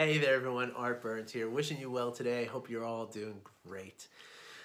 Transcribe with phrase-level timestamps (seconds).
[0.00, 0.72] Hey there, everyone.
[0.78, 2.46] Art Burns here, wishing you well today.
[2.46, 4.06] Hope you're all doing great.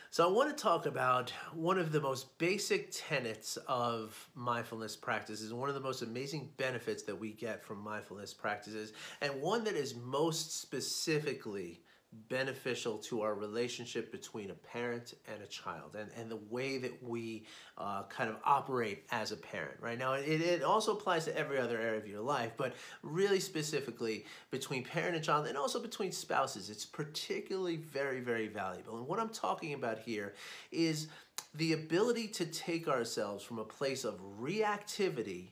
[0.09, 5.53] So, I want to talk about one of the most basic tenets of mindfulness practices,
[5.53, 9.73] one of the most amazing benefits that we get from mindfulness practices, and one that
[9.73, 11.81] is most specifically
[12.29, 17.03] beneficial to our relationship between a parent and a child and, and the way that
[17.03, 17.45] we
[17.77, 19.97] uh, kind of operate as a parent right?
[19.97, 24.25] Now it, it also applies to every other area of your life but really specifically
[24.51, 28.97] between parent and child and also between spouses it's particularly very very valuable.
[28.97, 30.33] And what i'm talking about here
[30.71, 31.07] is
[31.53, 35.49] the ability to take ourselves from a place of reactivity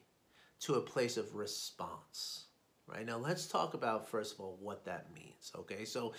[0.61, 2.45] to a place of response
[2.87, 3.05] right?
[3.05, 5.85] Now let's talk about first of all what that means, okay?
[5.85, 6.13] So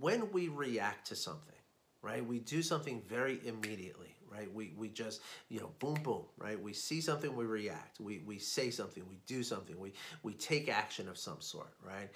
[0.00, 1.54] when we react to something,
[2.02, 4.52] right, we do something very immediately, right?
[4.52, 6.60] We, we just, you know, boom, boom, right?
[6.60, 8.00] We see something, we react.
[8.00, 9.92] We, we say something, we do something, we,
[10.22, 12.10] we take action of some sort, right?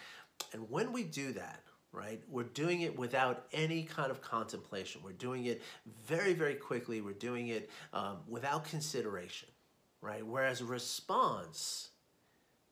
[0.52, 1.62] And when we do that,
[1.92, 2.20] right?
[2.28, 5.00] We're doing it without any kind of contemplation.
[5.02, 5.62] We're doing it
[6.06, 7.00] very, very quickly.
[7.00, 9.48] We're doing it um, without consideration,
[10.02, 10.24] right?
[10.24, 11.88] Whereas response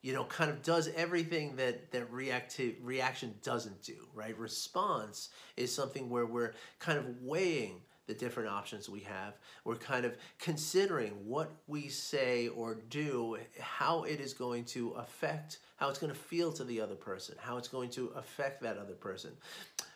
[0.05, 4.39] you know, kind of does everything that that reactive reaction doesn't do, right?
[4.39, 9.33] Response is something where we're kind of weighing the different options we have.
[9.65, 15.61] We're kind of considering what we say or do, how it is going to affect,
[15.77, 18.77] how it's going to feel to the other person, how it's going to affect that
[18.77, 19.31] other person.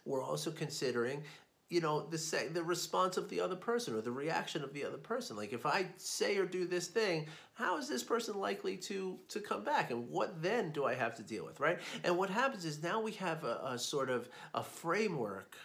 [0.06, 1.22] We're also considering
[1.68, 4.84] you know the say the response of the other person or the reaction of the
[4.84, 5.36] other person.
[5.36, 9.40] Like if i say or do this thing how is this person likely to to
[9.40, 9.90] come back?
[9.90, 11.78] And what then do i have to deal with right?
[12.04, 15.56] And what happens is now we have a, a sort of a framework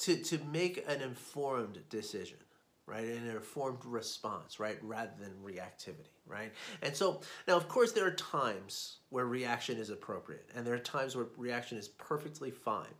[0.00, 2.38] to to make an informed decision
[2.86, 3.04] right?
[3.04, 4.78] An informed response right?
[4.82, 6.52] Rather than reactivity right?
[6.82, 10.78] And so now of course there are times where reaction is appropriate and there are
[10.78, 12.94] times where reaction is perfectly fine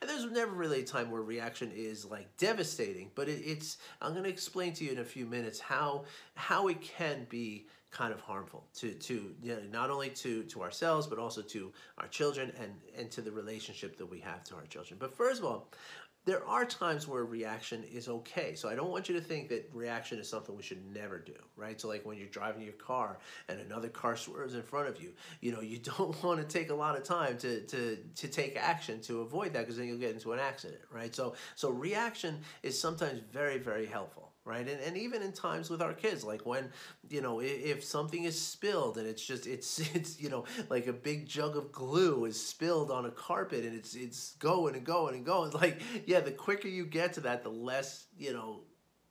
[0.00, 4.12] and there's never really a time where reaction is like devastating, but it, it's, I'm
[4.12, 6.04] going to explain to you in a few minutes how,
[6.34, 10.62] how it can be kind of harmful to, to you know, not only to, to
[10.62, 14.56] ourselves, but also to our children and, and to the relationship that we have to
[14.56, 14.98] our children.
[14.98, 15.68] But first of all,
[16.24, 18.54] there are times where reaction is okay.
[18.54, 21.34] So I don't want you to think that reaction is something we should never do,
[21.56, 21.80] right?
[21.80, 23.18] So like when you're driving your car
[23.48, 26.70] and another car swerves in front of you, you know, you don't want to take
[26.70, 29.98] a lot of time to to to take action to avoid that because then you'll
[29.98, 31.14] get into an accident, right?
[31.14, 34.68] So so reaction is sometimes very very helpful right?
[34.68, 36.68] And, and even in times with our kids like when
[37.08, 40.86] you know if, if, something is spilled and it's just it's it's you know like
[40.86, 44.84] a big jug of glue is spilled on a carpet and it's it's going and
[44.84, 48.60] going and going like yeah the quicker you get to that the less you know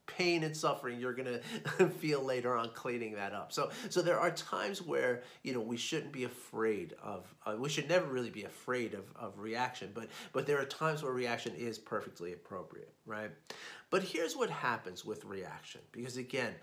[0.06, 1.40] pain and suffering you're going
[1.78, 3.52] to feel later on cleaning that up.
[3.52, 7.69] So so there are times where, you know, we shouldn't be afraid of uh, we
[7.69, 11.56] should never really be afraid of of reaction, but but there are times where reaction
[11.56, 13.31] is perfectly appropriate, right?
[13.90, 16.53] But here's what happens with reaction because again,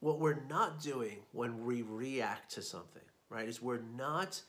[0.00, 4.40] what we're not doing when we react to something, right, is we're not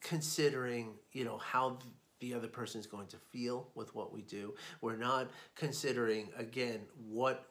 [0.00, 1.78] considering, you know, how
[2.22, 4.54] the other person is going to feel with what we do.
[4.80, 7.48] We're not considering, again, what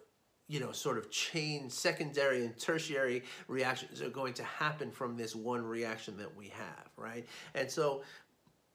[0.47, 5.33] you know, sort of chain secondary and tertiary reactions are going to happen from this
[5.33, 7.25] one reaction that we have, right?
[7.53, 8.01] And so,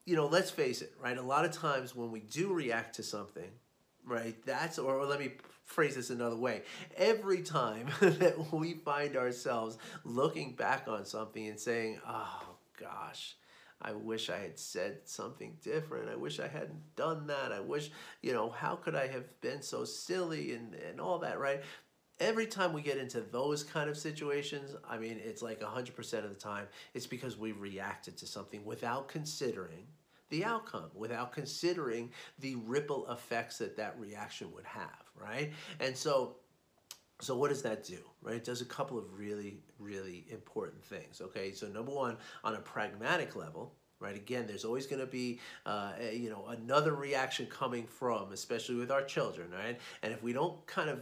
[0.07, 1.19] you know, let's face it, right?
[1.19, 3.51] A lot of times when we do react to something,
[4.07, 5.33] right, that's, or, let me
[5.65, 6.63] phrase this another way.
[6.97, 13.37] Every time that we find ourselves looking back on something and saying, oh gosh,
[13.83, 16.09] I wish I had said something different.
[16.09, 17.53] I wish I hadn't done that.
[17.53, 17.91] I wish,
[18.23, 21.63] you know, how could I have been so silly and, and all that, right?
[22.19, 26.31] Every time we get into those kind of situations, I mean, it's like 100% of
[26.31, 29.87] the time, it's because we reacted to something without considering
[30.31, 35.53] the outcome, without considering the ripple effects that that reaction would have, right?
[35.79, 36.37] And so
[37.21, 38.37] so what does that do, right?
[38.37, 41.53] It does a couple of really, really important things, okay?
[41.53, 44.15] So number one, on a pragmatic level, right?
[44.15, 48.75] Again, there's always going to be, uh, a, you know, another reaction coming from, especially
[48.75, 49.79] with our children, right?
[50.03, 51.01] And if we don't kind of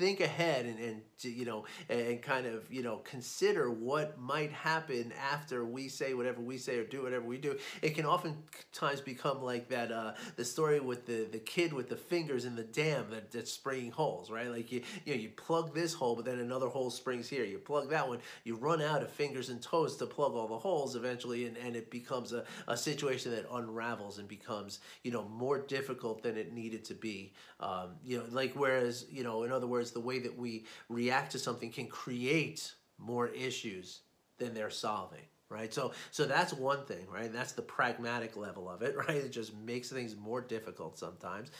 [0.00, 5.12] think ahead and, and you know and kind of you know consider what might happen
[5.30, 7.58] after we say whatever we say or do whatever we do.
[7.82, 11.96] It can oftentimes become like that uh, the story with the the kid with the
[11.96, 14.50] fingers in the dam that, that's spraying holes right?
[14.50, 17.44] Like you you know you plug this hole but then another hole springs here.
[17.44, 20.58] You plug that one you run out of fingers and toes to plug all the
[20.58, 25.28] holes eventually and, and it becomes a, a situation that unravels and becomes you know
[25.28, 27.34] more difficult than it needed to be.
[27.60, 31.32] Um, you know like whereas you know in other words the way that we react
[31.32, 34.00] to something can create more issues
[34.38, 35.22] than they're solving
[35.52, 35.74] right?
[35.74, 37.32] So so that's one thing, right?
[37.32, 39.16] That's the pragmatic level of it, right?
[39.16, 41.50] It just makes things more difficult sometimes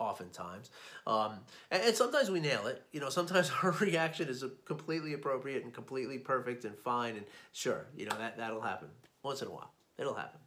[0.00, 0.70] oftentimes.
[1.06, 1.34] Um,
[1.70, 2.82] and, and, sometimes we nail it.
[2.90, 7.16] You know, sometimes our reaction is completely appropriate and completely perfect and fine.
[7.16, 8.88] And sure, you know, that, that'll happen
[9.22, 9.72] once in a while.
[9.98, 10.40] It'll happen.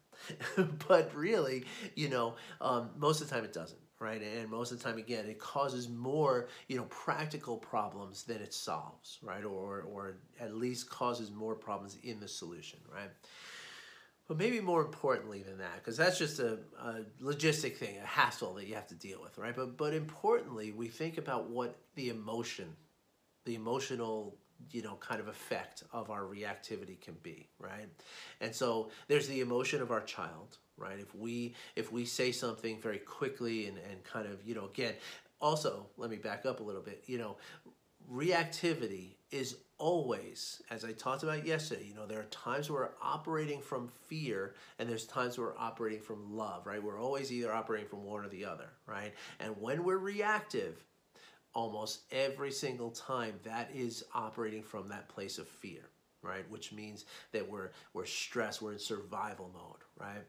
[0.88, 1.66] but really,
[1.96, 4.21] you know, um, most of the time it doesn't, right?
[4.21, 8.53] And most of the time, again, it causes more, you know, practical problems than it
[8.53, 9.45] solves, right?
[9.45, 13.09] Or, or at least causes more problems in the solution, right?
[14.27, 18.53] But maybe more importantly than that, because that's just a, a logistic thing, a hassle
[18.55, 19.55] that you have to deal with, right?
[19.55, 22.75] But but importantly, we think about what the emotion,
[23.45, 24.35] the emotional,
[24.71, 27.88] you know, kind of effect of our reactivity can be, right?
[28.39, 31.00] And so there's the emotion of our child, right?
[31.00, 34.94] If we if we say something very quickly and, and kind of, you know, again,
[35.42, 37.38] also let me back up a little bit, you know,
[38.12, 42.90] reactivity is always, as I talked about yesterday, you know, there are times where we're
[43.02, 46.81] operating from fear and there's times where we're operating from love, right?
[46.81, 49.14] We're always either operating from one or the other, right?
[49.40, 50.84] And when we're reactive,
[51.54, 55.90] almost every single time that is operating from that place of fear,
[56.22, 56.50] right?
[56.50, 60.24] Which means that we're we're stressed, we're in survival mode, right?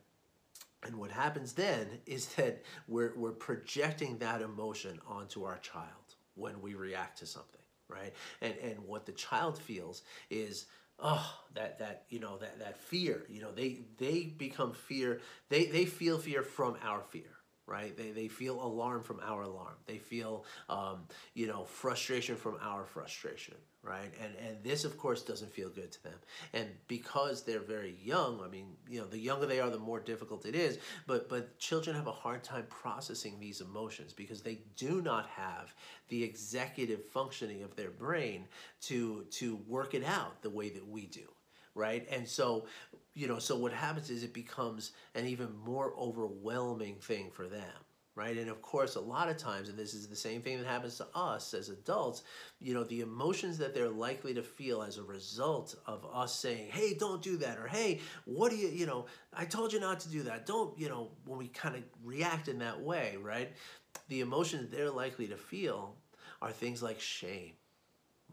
[0.85, 6.61] And what happens then is that we're we're projecting that emotion onto our child when
[6.61, 8.13] we react to something right?
[8.41, 10.67] And and what the child feels is
[10.99, 15.67] oh that that you know that that fear you know they they become fear they
[15.67, 17.34] they feel fear from our fear
[17.67, 21.01] right they, they feel alarm from our alarm they feel um,
[21.35, 24.13] you know frustration from our frustration right?
[24.23, 26.19] And and this, of course, doesn't feel good to them.
[26.53, 30.01] And because they're very young, I mean, you know, the younger they are, the more
[30.01, 30.79] difficult it is.
[31.07, 35.75] But but children have a hard time processing these emotions because they do not have
[36.09, 38.47] the executive functioning of their brain
[38.83, 41.29] to to work it out the way that we do,
[41.75, 42.07] right?
[42.11, 42.67] And so.
[43.15, 47.85] You know, so what happens is it becomes an even more overwhelming thing for them
[48.17, 48.37] right?
[48.37, 50.97] And of course, a lot of times, and this is the same thing that happens
[50.99, 52.23] to us as adults,
[52.61, 56.69] you know, the emotions that they're likely to feel as a result of us saying,
[56.71, 60.01] hey, don't do that, or hey, what do you, you know, I told you not
[60.01, 60.47] to do that.
[60.47, 63.53] Don't, you know, when we kind of react in that way, right?
[64.09, 65.97] The emotions they're likely to feel
[66.41, 67.53] are things like shame,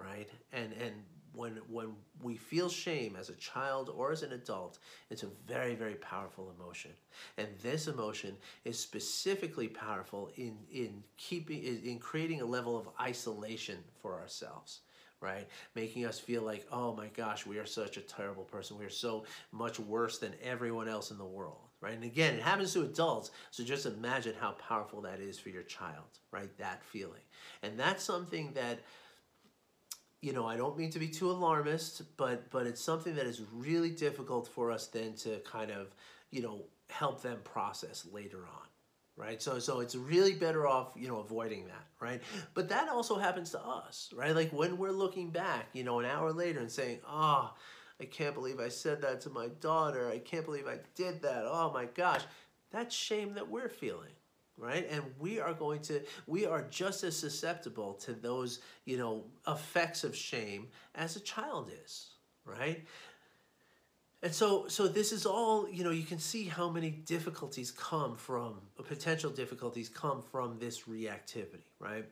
[0.03, 0.29] right?
[0.51, 0.93] And, and,
[1.33, 5.75] when when we feel shame as a child or as an adult, it's a very
[5.75, 6.91] very powerful emotion,
[7.37, 13.77] and this emotion is specifically powerful in in keeping in creating a level of isolation
[14.01, 14.81] for ourselves
[15.21, 15.47] right?
[15.75, 18.77] Making us feel like, oh my gosh, we are such a terrible person.
[18.77, 21.93] We are so much worse than everyone else in the world, right?
[21.93, 25.61] And again, it happens to adults, so just imagine how powerful that is for your
[25.61, 26.49] child, right?
[26.57, 27.21] That feeling.
[27.61, 28.79] And that's something that
[30.21, 33.41] you know, I don't mean to be too alarmist, but but it's something that is
[33.51, 35.95] really difficult for us then to kind of,
[36.29, 38.67] you know, help them process later on.
[39.17, 39.41] Right?
[39.41, 42.21] So so it's really better off, you know, avoiding that, right?
[42.53, 44.35] But that also happens to us, right?
[44.35, 47.57] Like when we're looking back, you know, an hour later and saying, "Ah, oh,
[47.99, 50.09] I can't believe I said that to my daughter.
[50.09, 51.43] I can't believe I did that.
[51.45, 52.21] Oh my gosh."
[52.71, 54.13] That's shame that we're feeling
[54.61, 59.23] right and we are going to we are just as susceptible to those you know
[59.47, 62.11] effects of shame as a child is
[62.45, 62.85] right
[64.21, 68.15] and so so this is all you know you can see how many difficulties come
[68.15, 72.05] from potential difficulties come from this reactivity right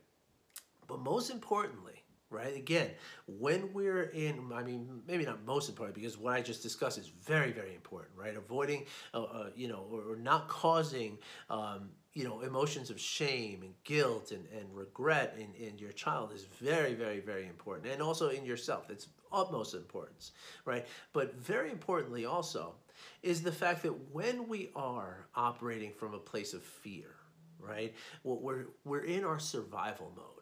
[0.87, 2.55] but most importantly right?
[2.55, 2.91] Again,
[3.27, 7.07] when we're in, I mean, maybe not most important because what I just discussed is
[7.07, 8.35] very, very important, right?
[8.35, 11.17] Avoiding, uh, uh, you know, or, or, not causing,
[11.49, 16.31] um, you know, emotions of shame and guilt and, and regret in, in your child
[16.33, 17.91] is very, very, very important.
[17.93, 20.31] And also in yourself, it's utmost importance,
[20.65, 20.85] right?
[21.13, 22.73] But very importantly also
[23.21, 27.15] is the fact that when we are operating from a place of fear,
[27.59, 27.93] right?
[28.23, 30.38] Well, we're, we're in our survival mode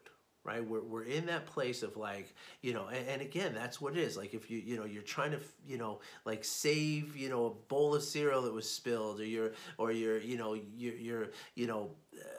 [0.48, 0.66] right?
[0.66, 4.00] We're, we're in that place of like you know and, and, again that's what it
[4.00, 4.16] is.
[4.16, 7.50] Like if you you know you're trying to you know like save you know a
[7.50, 11.66] bowl of cereal that was spilled or you're or you're you know you're, you're you
[11.66, 11.90] know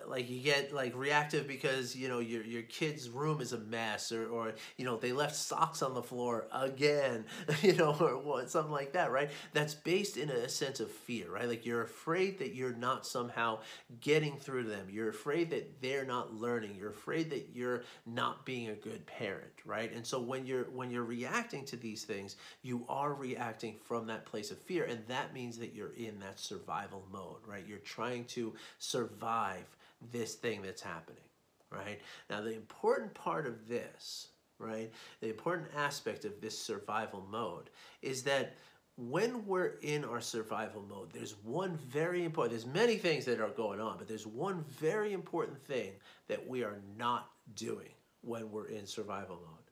[0.10, 4.12] like you get like reactive because you know your your kid's room is a mess
[4.12, 7.24] or or you know they left socks on the floor again
[7.62, 9.30] you know or what something like that right?
[9.54, 11.48] That's based in a sense of fear right?
[11.48, 13.60] Like you're afraid that you're not somehow
[14.02, 14.88] getting through to them.
[14.90, 16.76] You're afraid that they're not learning.
[16.78, 19.94] You're afraid that you're not being a good parent right?
[19.94, 24.26] And so when you're when you're reacting to these things you are reacting from that
[24.26, 27.66] place of fear and that means that you're in that survival mode right?
[27.68, 29.66] You're trying to survive
[30.12, 31.24] this thing that's happening,
[31.72, 32.00] right?
[32.30, 34.92] Now, the important part of this, right,
[35.22, 37.70] the important aspect of this survival mode
[38.02, 38.56] is that
[38.98, 43.50] when we're in our survival mode, there's one very important, there's many things that are
[43.50, 45.94] going on, but there's one very important thing
[46.28, 47.90] that we are not doing
[48.22, 49.70] when we're in survival mode.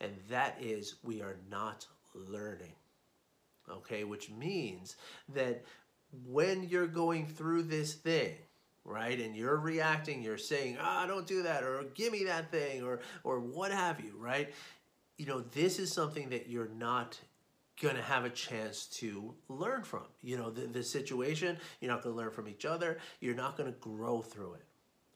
[0.00, 2.72] And that is we are not learning.
[3.70, 4.96] Okay, which means
[5.34, 5.62] that
[6.26, 8.34] when you're going through this thing,
[8.84, 12.82] right, and you're reacting, you're saying, ah, don't do that, or give me that thing,
[12.82, 14.52] or or what have you, right?
[15.16, 17.18] You know, this is something that you're not
[17.80, 20.04] going to have a chance to learn from.
[20.22, 22.98] You know, the, the situation, you're not going to learn from each other.
[23.20, 24.64] You're not going to grow through it,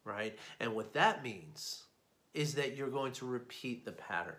[0.04, 0.36] right?
[0.60, 1.84] And what that means
[2.32, 4.36] is that you're going to repeat the pattern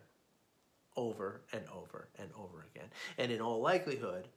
[0.97, 2.89] over and over and over again.
[3.17, 4.27] And in all likelihood,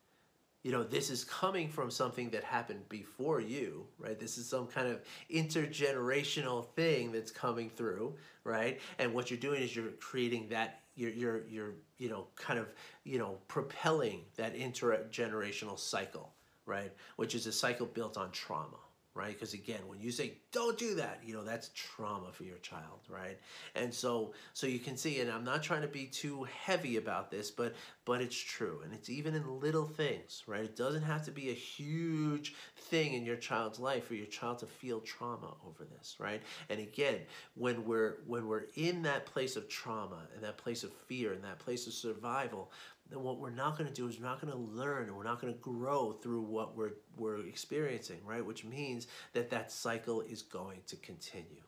[0.63, 4.19] you know, this is coming from something that happened before you, right?
[4.19, 5.01] This is some kind of
[5.31, 8.81] intergenerational thing that's coming through, right?
[8.99, 12.75] And what you're doing is you're creating that you're you're you're you know kind of
[13.05, 16.33] you know propelling that intergenerational cycle
[16.67, 18.77] right which is a cycle built on trauma
[19.19, 19.35] right?
[19.35, 23.01] Because again, when you say don't do that, you know that's trauma for your child,
[23.09, 23.39] right?
[23.75, 27.31] And so so you can see, and I'm not trying to be too heavy about
[27.31, 30.65] this, but but it's true, and it's even in little things, right?
[30.65, 34.61] It doesn't have to be a huge thing in your child's life for your child
[34.61, 36.41] to feel trauma over this, right?
[36.71, 37.19] And again,
[37.55, 41.43] when we're when we're in that place of trauma and that place of fear and
[41.43, 42.71] that place of survival,
[43.11, 45.41] then what we're not going to do is we're not going to learn we're not
[45.41, 48.45] going to grow through what we're, we're experiencing, right?
[48.45, 51.63] Which means that that cycle is going to continue,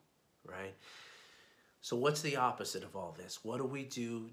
[0.44, 0.74] right?
[1.80, 3.40] So what's the opposite of all this?
[3.42, 4.30] What do we do,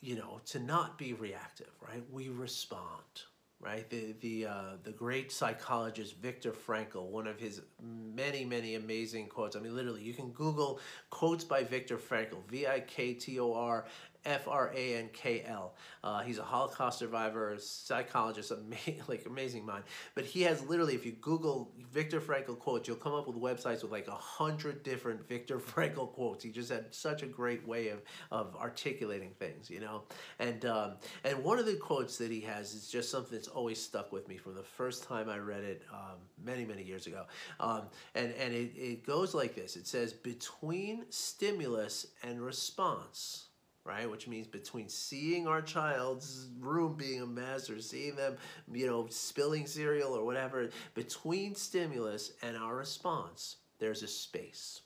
[0.00, 2.02] you know, to not be reactive, right?
[2.10, 3.22] We respond,
[3.60, 3.88] right?
[3.90, 9.54] The the uh, the great psychologist Viktor Frankl, one of his many many amazing quotes.
[9.54, 13.52] I mean, literally, you can Google quotes by Viktor Frankl, V I K T O
[13.52, 13.84] R
[14.24, 15.74] F R A N K L.
[16.04, 18.76] Uh, he's a Holocaust survivor, psychologist, ama-
[19.08, 19.84] like amazing mind.
[20.14, 23.82] But he has literally, if you Google Viktor Frankl quotes, you'll come up with websites
[23.82, 26.44] with like a hundred different Viktor Frankl quotes.
[26.44, 30.02] He just had such a great way of, of articulating things, you know.
[30.38, 30.92] And um,
[31.24, 34.28] and one of the quotes that he has is just something that's always stuck with
[34.28, 37.24] me from the first time I read it um, many many years ago.
[37.60, 37.82] Um,
[38.14, 39.76] and and it, it goes like this.
[39.76, 43.46] It says between stimulus and response
[43.84, 44.10] right?
[44.10, 48.36] Which means between seeing our child's room being a mess or seeing them,
[48.72, 54.82] you know, spilling cereal or whatever, between stimulus and our response, there's a space.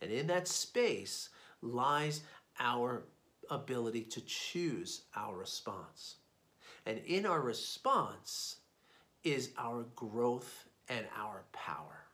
[0.00, 1.28] And in that space
[1.60, 2.22] lies
[2.58, 3.04] our
[3.50, 6.16] ability to choose our response.
[6.86, 8.56] And in our response
[9.24, 12.04] is our growth and our power.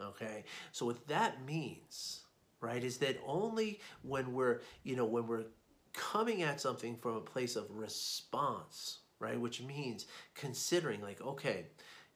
[0.00, 0.44] Okay?
[0.72, 2.20] So, what that means
[2.60, 5.44] right is that only when we're you know when we're
[5.92, 11.66] coming at something from a place of response right which means considering like okay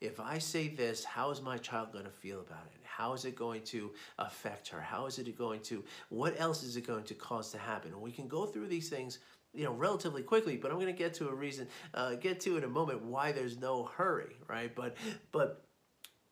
[0.01, 2.81] if i say this how is my child going to feel about it?
[2.97, 4.81] How is it going to affect her?
[4.81, 7.93] How is it going to what else is it going to cause to happen?
[7.93, 9.19] And we can go through these things
[9.53, 12.57] you know relatively quickly but i'm going to get to a reason uh, get to
[12.57, 14.75] in a moment why there's no hurry right?
[14.75, 14.97] But
[15.33, 15.65] but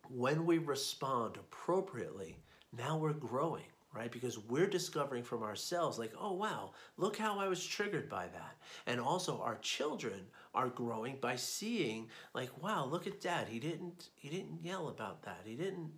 [0.09, 2.37] when we respond appropriately
[2.77, 4.11] now we're growing right?
[4.11, 8.57] Because we're discovering from ourselves, like, oh, wow, look how I was triggered by that.
[8.87, 10.21] And also, our children
[10.55, 13.49] are growing by seeing, like, wow, look at dad.
[13.49, 15.41] He didn't, he didn't yell about that.
[15.45, 15.93] He didn't,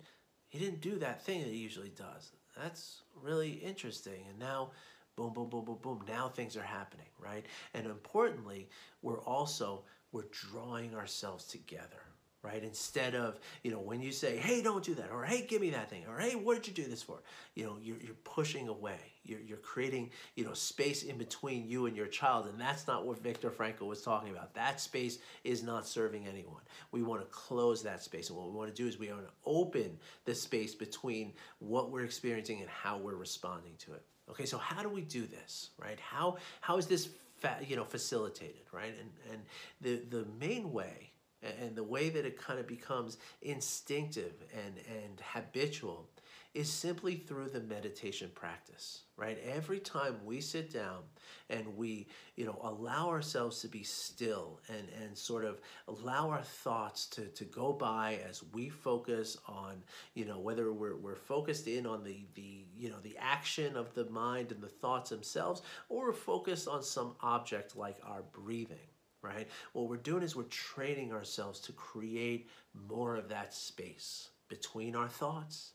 [0.47, 2.31] he didn't do that thing that he usually does.
[2.61, 4.25] That's really interesting.
[4.29, 4.71] And now,
[5.15, 6.01] boom, boom, boom, boom, boom.
[6.07, 7.45] Now things are happening, right?
[7.73, 8.69] And importantly,
[9.01, 12.04] we're also, we're drawing ourselves together
[12.45, 12.63] right?
[12.63, 15.71] Instead of, you know, when you say, hey, don't do that, or hey, give me
[15.71, 17.17] that thing, or hey, what did you do this for?
[17.55, 18.99] You know, you're, you're pushing away.
[19.23, 22.45] You're, you're creating, you know, space in between you and your child.
[22.45, 24.53] And that's not what Viktor Frankl was talking about.
[24.53, 26.61] That space is not serving anyone.
[26.91, 28.29] We want to close that space.
[28.29, 31.89] And what we want to do is we want to open the space between what
[31.89, 34.03] we're experiencing and how we're responding to it.
[34.29, 35.99] Okay, so how do we do this, right?
[35.99, 38.93] How, how is this, fa- you know, facilitated, right?
[38.99, 39.41] And, and
[39.81, 41.11] the, the main way
[41.41, 46.09] and the way that it kind of becomes instinctive and, and habitual
[46.53, 49.37] is simply through the meditation practice right?
[49.49, 51.03] Every time we sit down
[51.49, 56.41] and we you know allow ourselves to be still and and sort of allow our
[56.41, 59.75] thoughts to to go by as we focus on
[60.15, 63.93] you know whether we're, we're focused in on the the you know the action of
[63.93, 68.77] the mind and the thoughts themselves or focused on some object like our breathing
[69.25, 69.47] right?
[69.73, 72.49] What we're doing is we're training ourselves to create
[72.89, 75.71] more of that space between our thoughts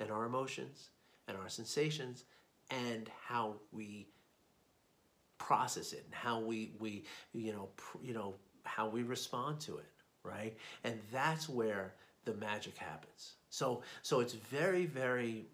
[0.00, 0.88] and our emotions
[1.28, 2.24] and our sensations
[2.70, 4.08] and how we
[5.38, 7.68] process it and how we we you know
[8.02, 8.34] you know
[8.64, 9.92] how we respond to it,
[10.22, 10.56] right?
[10.84, 11.94] And that's where
[12.24, 13.34] the magic happens.
[13.50, 15.46] So so it's very very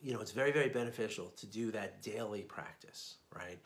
[0.00, 3.58] you know, it's very very beneficial to do that daily practice, right?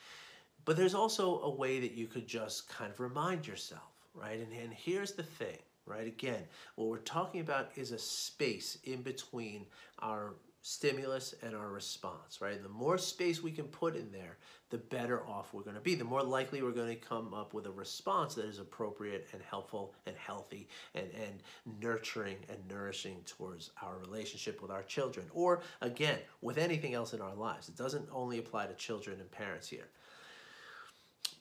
[0.64, 4.38] But there's also a way that you could just kind of remind yourself, right?
[4.38, 6.07] And and here's the thing, right?
[6.07, 6.45] Again,
[6.76, 9.66] what we're talking about is a space in between
[9.99, 12.54] our stimulus and our response, right?
[12.54, 14.38] And the more space we can put in there,
[14.71, 15.97] the better off we're going to be.
[15.97, 19.42] The more likely we're going to come up with a response that is appropriate and
[19.42, 21.42] helpful and healthy and, and
[21.83, 25.26] nurturing and nourishing towards our relationship with our children.
[25.35, 27.69] Or, again, with anything else in our lives.
[27.69, 29.88] It doesn't only apply to children and parents here.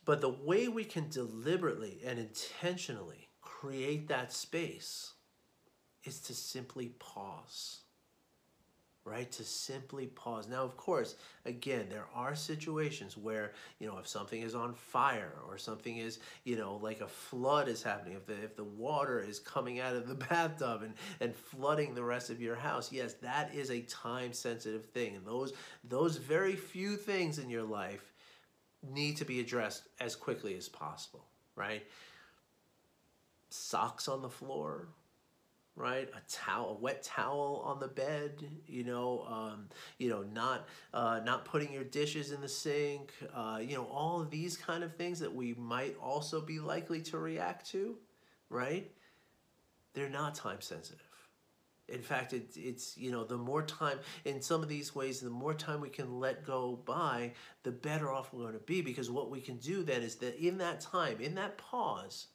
[0.04, 5.14] But the way we can deliberately and intentionally create that space
[6.04, 7.82] is to simply pause
[9.04, 9.32] right?
[9.32, 10.48] To simply pause.
[10.48, 11.16] Now, of course,
[11.46, 16.20] again, there are situations where, you know, if something is on fire or something is,
[16.44, 19.96] you know, like a flood is happening, if the, if the water is coming out
[19.96, 23.82] of the bathtub and, and flooding the rest of your house, yes, that is a
[23.82, 25.16] time sensitive thing.
[25.16, 25.54] And those,
[25.84, 28.14] those very few things in your life
[28.90, 31.86] need to be addressed as quickly as possible, right?
[33.50, 34.88] Socks on the floor,
[35.76, 36.10] right?
[36.16, 41.22] A towel, a wet towel on the bed, you know, um, you know, not uh,
[41.24, 44.96] not putting your dishes in the sink, uh, you know, all of these kind of
[44.96, 47.96] things that we might also be likely to react to,
[48.50, 48.92] right?
[49.94, 51.11] They're not time sensitive.
[51.92, 55.30] In fact, it, it's, you know, the more time, in some of these ways, the
[55.30, 57.34] more time we can let go by,
[57.64, 58.82] the better off we're going to be.
[58.82, 62.28] Because what we can do then is that in that time, in that pause,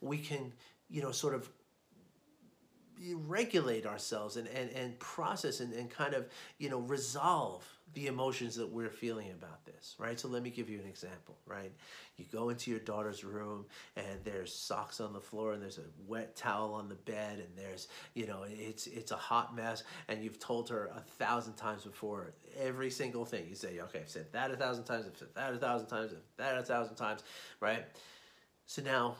[0.00, 0.52] we can,
[0.88, 1.48] you know, sort of
[3.14, 6.26] regulate ourselves and, and, and process and, and kind of,
[6.58, 10.18] you know, resolve the emotions that we're feeling about this, right?
[10.18, 11.72] So let me give you an example, right?
[12.16, 15.84] You go into your daughter's room and there's socks on the floor and there's a
[16.06, 20.22] wet towel on the bed and there's, you know, it's it's a hot mess and
[20.22, 23.46] you've told her a thousand times before every single thing.
[23.48, 26.04] You say, okay, I've said that a thousand times, I've said that a thousand times,
[26.04, 27.22] I've said that a thousand times,
[27.60, 27.84] right?
[28.66, 29.16] So now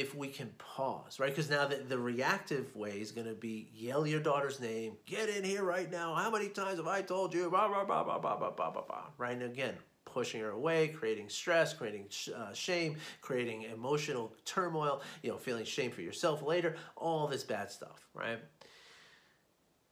[0.00, 1.30] if we can pause, right?
[1.30, 5.28] Because now the, the reactive way is going to be yell your daughter's name, get
[5.28, 6.14] in here right now.
[6.14, 7.50] How many times have I told you?
[7.50, 9.04] Blah, blah, blah, blah, blah, blah, blah, blah, blah.
[9.18, 9.32] Right?
[9.32, 15.36] And again, pushing her away, creating stress, creating uh, shame, creating emotional turmoil, you know,
[15.36, 18.38] feeling shame for yourself later, all this bad stuff, right?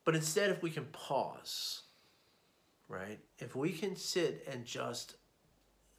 [0.04, 1.82] But instead, if we can pause,
[2.88, 3.18] right?
[3.38, 5.16] If we can sit and just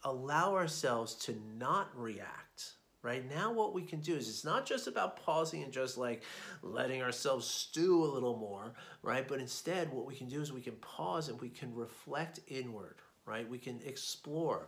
[0.04, 2.75] allow ourselves to not react,
[3.06, 3.24] right?
[3.30, 6.24] Now what we can do is it's not just about pausing and just like
[6.64, 9.28] letting ourselves stew a little more, right?
[9.28, 12.96] But instead what we can do is we can pause and we can reflect inward,
[13.28, 13.48] right?
[13.48, 14.68] We can explore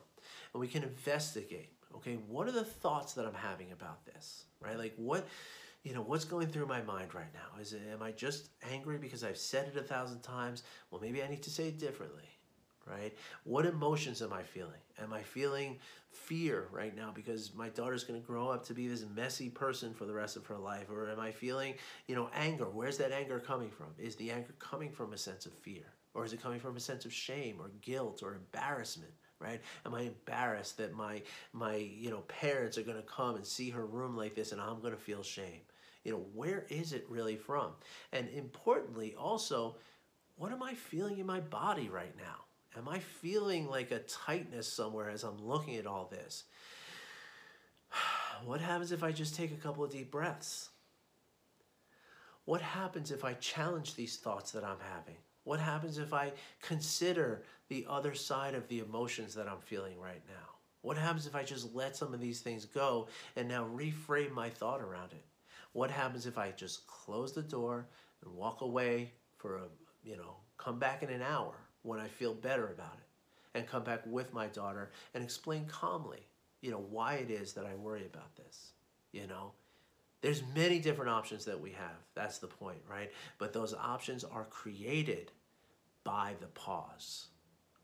[0.54, 1.72] and we can investigate.
[1.96, 4.46] Okay, what are the thoughts that I'm having about this?
[4.62, 4.78] Right?
[4.78, 5.28] Like what
[5.84, 7.62] you know, what's going through my mind right now?
[7.62, 10.64] Is it, am I just angry because I've said it a thousand times?
[10.92, 12.37] Well, maybe I need to say it differently
[12.90, 13.16] right?
[13.44, 14.80] What emotions am I feeling?
[15.02, 15.80] Am I feeling
[16.12, 19.94] fear right now because my daughter's going to grow up to be this messy person
[19.94, 20.90] for the rest of her life?
[20.90, 21.76] Or am I feeling,
[22.08, 22.66] you know, anger?
[22.66, 23.88] Where's that anger coming from?
[23.98, 25.86] Is the anger coming from a sense of fear?
[26.14, 29.14] Or is it coming from a sense of shame or guilt or embarrassment?
[29.40, 31.22] right am i embarrassed that my
[31.54, 34.60] my you know parents are going to come and see her room like this and
[34.60, 35.62] i'm going to feel shame
[36.04, 37.72] you know where is it really from
[38.14, 39.76] and importantly also
[40.38, 42.47] what am i feeling in my body right now
[42.78, 46.44] Am I feeling like a tightness somewhere as I'm looking at all this?
[48.46, 50.70] What happens if I just take a couple of deep breaths?
[52.46, 55.16] What happens if I challenge these thoughts that I'm having?
[55.44, 60.22] What happens if I consider the other side of the emotions that I'm feeling right
[60.28, 60.58] now?
[60.82, 64.50] What happens if I just let some of these things go and now reframe my
[64.50, 65.26] thought around it?
[65.74, 67.88] What happens if I just close the door
[68.24, 69.64] and walk away for a,
[70.04, 71.56] you know, come back in an hour
[71.88, 76.28] when I feel better about it and come back with my daughter and explain calmly,
[76.62, 78.74] you know, why it is that I worry about this,
[79.12, 79.54] you know.
[80.22, 81.96] There's many different options that we have.
[82.16, 83.12] That's the point, right?
[83.38, 85.32] But those options are created
[86.04, 87.28] by the pause,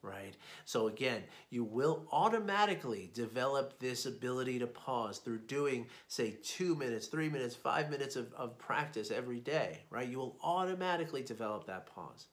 [0.01, 0.35] right?
[0.65, 7.07] So again, you will automatically develop this ability to pause through doing, say, two minutes,
[7.07, 10.09] three minutes, five minutes of, of practice every day, right?
[10.09, 12.25] You will automatically develop that pause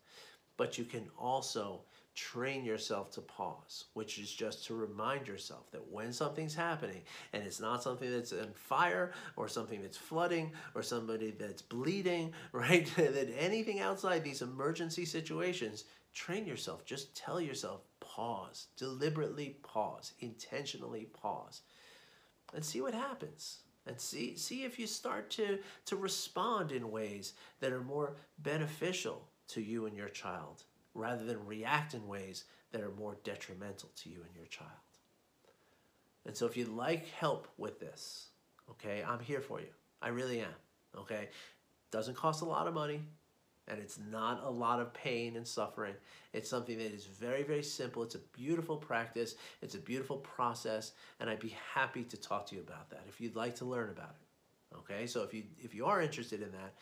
[0.61, 1.81] but you can also
[2.15, 7.01] train yourself to pause, which is just to remind yourself that when something's happening
[7.33, 12.35] and it's not something that's on fire or something that's flooding or somebody that's bleeding,
[12.53, 12.93] right?
[12.97, 16.85] that anything outside these emergency situations, train yourself.
[16.85, 21.63] Just tell yourself, pause, deliberately pause, intentionally pause.
[22.53, 27.33] and see what happens and see see if you start to to respond in ways
[27.61, 32.83] that are more beneficial to you and your child rather than react in ways that
[32.83, 34.71] are more detrimental to you and your child.
[36.27, 38.29] And so if you'd like help with this,
[38.71, 39.69] okay, I'm here for you.
[40.03, 40.55] I really am.
[40.99, 41.29] Okay?
[41.91, 43.01] Doesn't cost a lot of money
[43.71, 45.95] and it's not a lot of pain and suffering.
[46.33, 48.03] It's something that is very, very simple.
[48.03, 49.37] It's a beautiful practice.
[49.63, 53.21] It's a beautiful process, and I'd be happy to talk to you about that if
[53.21, 54.77] you'd like to learn about it.
[54.79, 56.75] Okay, so if you if you are interested in that,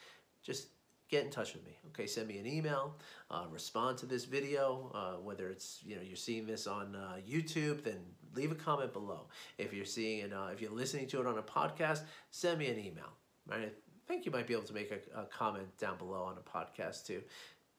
[0.42, 0.68] just
[1.08, 1.76] get in touch with me.
[1.88, 2.94] Okay, send me an email,
[3.30, 7.16] uh, respond to this video, uh, whether it's you know you're seeing this on uh,
[7.28, 7.98] YouTube, then
[8.34, 9.26] leave a comment below.
[9.56, 12.68] If you're seeing it, uh, if you're listening to it on a podcast, send me
[12.68, 13.12] an email.
[13.46, 13.70] Right, I
[14.06, 17.06] think you might be able to make a, a comment down below on a podcast
[17.06, 17.22] too.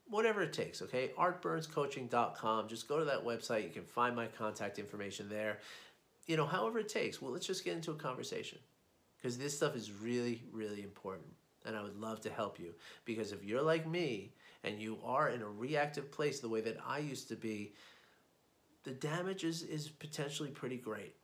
[0.07, 1.11] Whatever it takes, okay?
[1.19, 2.67] artburnscoaching.com.
[2.67, 3.63] Just go to that website.
[3.63, 5.59] You can find my contact information there.
[6.25, 7.21] You know, however it takes.
[7.21, 8.57] Well, let's just get into a conversation
[9.17, 11.27] because this stuff is really, really important
[11.69, 12.73] and I would love to help you.
[13.05, 16.77] Because if you're like me and you are in a reactive place the way that
[16.85, 17.73] I used to be,
[18.83, 21.15] the damage is, is potentially pretty great.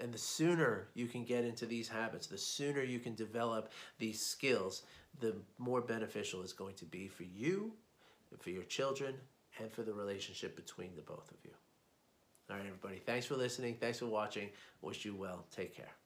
[0.00, 4.20] And the sooner you can get into these habits, the sooner you can develop these
[4.20, 4.82] skills,
[5.20, 7.72] the more beneficial it's going to be for you,
[8.40, 9.14] for your children,
[9.60, 11.52] and for the relationship between the both of you.
[12.50, 12.96] All right, everybody.
[13.04, 13.76] Thanks for listening.
[13.80, 14.48] Thanks for watching.
[14.80, 15.44] Wish you well.
[15.54, 16.01] Take care.